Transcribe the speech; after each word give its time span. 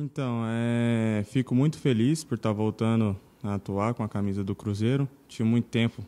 Então, 0.00 0.44
é, 0.46 1.24
fico 1.24 1.56
muito 1.56 1.76
feliz 1.76 2.22
por 2.22 2.36
estar 2.36 2.52
voltando 2.52 3.18
a 3.42 3.54
atuar 3.54 3.94
com 3.94 4.04
a 4.04 4.08
camisa 4.08 4.44
do 4.44 4.54
Cruzeiro. 4.54 5.08
Tinha 5.26 5.44
muito 5.44 5.64
tempo 5.64 6.04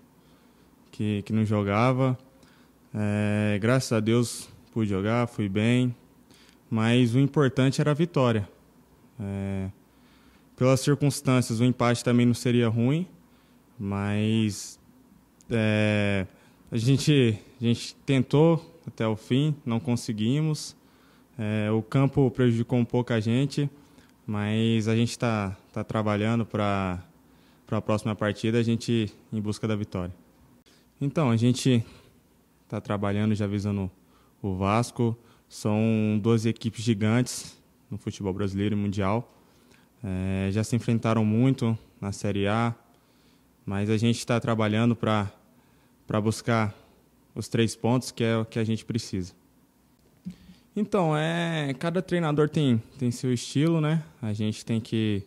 que, 0.93 1.23
que 1.23 1.33
não 1.33 1.45
jogava. 1.45 2.17
É, 2.95 3.59
graças 3.61 3.91
a 3.91 3.99
Deus 3.99 4.49
pude 4.73 4.89
jogar, 4.89 5.27
fui 5.27 5.49
bem. 5.49 5.93
Mas 6.71 7.17
o 7.17 7.19
importante 7.19 7.81
era 7.81 7.91
a 7.91 7.95
vitória. 7.95 8.49
É, 9.19 9.69
pelas 10.55 10.79
circunstâncias, 10.79 11.59
o 11.59 11.65
empate 11.65 12.05
também 12.05 12.25
não 12.25 12.35
seria 12.35 12.69
ruim, 12.69 13.09
mas 13.77 14.79
é, 15.51 16.29
a, 16.71 16.77
gente, 16.77 17.37
a 17.61 17.65
gente 17.65 17.97
tentou 18.07 18.81
até 18.87 19.05
o 19.05 19.17
fim, 19.17 19.53
não 19.67 19.81
conseguimos. 19.81 20.77
É, 21.37 21.73
o 21.73 21.83
campo 21.83 22.31
prejudicou 22.31 22.79
um 22.79 22.85
pouco 22.85 23.13
a 23.13 23.19
gente, 23.19 23.69
mas 24.31 24.87
a 24.87 24.95
gente 24.95 25.11
está 25.11 25.57
tá 25.73 25.83
trabalhando 25.83 26.47
para 26.47 27.03
a 27.69 27.81
próxima 27.81 28.15
partida, 28.15 28.59
a 28.59 28.63
gente 28.63 29.13
em 29.33 29.41
busca 29.41 29.67
da 29.67 29.75
vitória. 29.75 30.15
Então, 31.01 31.33
a 31.33 31.37
gente 31.37 31.85
está 32.63 32.81
trabalhando 32.81 33.35
já 33.35 33.49
visando 33.49 33.91
o 34.41 34.55
Vasco. 34.55 35.19
São 35.49 36.17
duas 36.23 36.47
equipes 36.47 36.81
gigantes 36.81 37.61
no 37.91 37.99
futebol 37.99 38.33
brasileiro 38.33 38.77
e 38.77 38.79
mundial. 38.79 39.35
É, 40.01 40.49
já 40.53 40.63
se 40.63 40.77
enfrentaram 40.77 41.25
muito 41.25 41.77
na 42.01 42.13
Série 42.13 42.47
A, 42.47 42.73
mas 43.67 43.91
a 43.91 43.97
gente 43.97 44.19
está 44.19 44.39
trabalhando 44.39 44.95
para 44.95 46.21
buscar 46.23 46.73
os 47.35 47.49
três 47.49 47.75
pontos 47.75 48.13
que 48.13 48.23
é 48.23 48.37
o 48.37 48.45
que 48.45 48.61
a 48.61 48.65
gente 48.65 48.85
precisa. 48.85 49.35
Então, 50.75 51.17
é, 51.17 51.75
cada 51.79 52.01
treinador 52.01 52.49
tem, 52.49 52.81
tem 52.99 53.11
seu 53.11 53.33
estilo, 53.33 53.81
né? 53.81 54.05
A 54.23 54.33
gente 54.33 54.65
tem 54.65 54.81
que, 54.81 55.23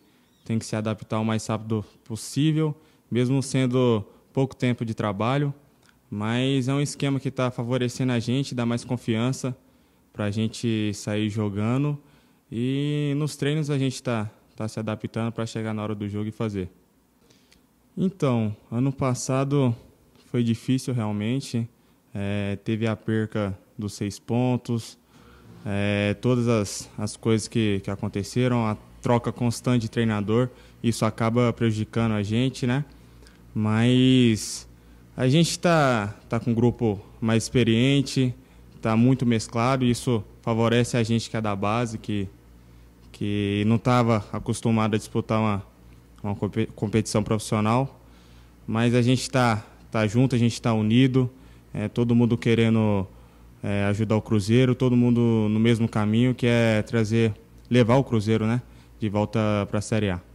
tem 0.46 0.58
que 0.58 0.66
se 0.66 0.76
adaptar 0.76 1.20
o 1.20 1.26
mais 1.26 1.46
rápido 1.46 1.84
possível, 2.06 2.76
mesmo 3.12 3.44
sendo 3.44 4.06
pouco 4.32 4.56
tempo 4.56 4.86
de 4.86 4.94
trabalho. 4.94 5.54
Mas 6.10 6.68
é 6.68 6.74
um 6.74 6.80
esquema 6.80 7.20
que 7.20 7.28
está 7.28 7.52
favorecendo 7.52 8.14
a 8.14 8.20
gente, 8.20 8.56
dá 8.56 8.66
mais 8.66 8.86
confiança 8.86 9.56
para 10.14 10.26
a 10.26 10.32
gente 10.32 10.94
sair 10.94 11.30
jogando. 11.30 12.00
E 12.52 13.14
nos 13.18 13.36
treinos 13.36 13.70
a 13.70 13.78
gente 13.78 13.96
está 13.96 14.30
tá 14.56 14.68
se 14.68 14.80
adaptando 14.80 15.32
para 15.32 15.46
chegar 15.46 15.74
na 15.74 15.84
hora 15.84 15.96
do 15.96 16.08
jogo 16.08 16.30
e 16.30 16.32
fazer. 16.32 16.70
Então, 17.98 18.56
ano 18.72 18.94
passado 18.94 19.76
foi 20.28 20.44
difícil 20.44 20.94
realmente. 20.94 21.68
É, 22.14 22.58
teve 22.64 22.88
a 22.88 22.96
perca 22.96 23.58
dos 23.78 23.94
seis 23.94 24.20
pontos, 24.20 24.98
é, 25.66 26.16
todas 26.16 26.48
as, 26.48 26.90
as 26.98 27.16
coisas 27.16 27.48
que, 27.48 27.82
que 27.84 27.90
aconteceram, 27.90 28.66
a 28.66 28.78
troca 29.02 29.32
constante 29.32 29.84
de 29.84 29.90
treinador, 29.90 30.50
isso 30.82 31.06
acaba 31.06 31.52
prejudicando 31.54 32.14
a 32.14 32.24
gente, 32.24 32.66
né? 32.68 32.86
Mas 33.54 34.68
a 35.16 35.28
gente 35.28 35.52
está 35.52 36.16
tá 36.28 36.40
com 36.40 36.52
um 36.52 36.54
grupo 36.54 37.00
mais 37.22 37.44
experiente, 37.44 38.34
está 38.76 38.96
muito 38.98 39.26
mesclado, 39.26 39.86
isso 39.86 40.24
favorece 40.42 40.98
a 40.98 41.04
gente 41.04 41.30
que 41.30 41.38
é 41.38 41.42
da 41.42 41.56
base, 41.56 41.98
que, 41.98 42.28
que 43.12 43.64
não 43.66 43.78
estava 43.78 44.26
acostumado 44.34 44.96
a 44.96 44.98
disputar 44.98 45.40
uma, 45.40 45.64
uma 46.22 46.36
competição 46.76 47.24
profissional. 47.24 48.02
Mas 48.68 48.96
a 48.96 49.02
gente 49.02 49.22
está 49.22 49.64
tá 49.92 50.06
junto, 50.08 50.36
a 50.36 50.40
gente 50.40 50.54
está 50.54 50.74
unido, 50.74 51.30
é, 51.74 51.88
todo 51.88 52.16
mundo 52.16 52.38
querendo 52.38 53.08
é, 53.64 53.86
ajudar 53.86 54.18
o 54.18 54.22
Cruzeiro, 54.22 54.76
todo 54.76 54.96
mundo 54.96 55.48
no 55.50 55.60
mesmo 55.60 55.88
caminho, 55.88 56.36
que 56.36 56.46
é 56.46 56.82
trazer, 56.82 57.34
levar 57.70 57.96
o 57.96 58.04
Cruzeiro 58.04 58.46
né, 58.46 58.62
de 59.00 59.08
volta 59.08 59.40
para 59.70 59.80
a 59.80 59.82
Série 59.82 60.10
A. 60.10 60.33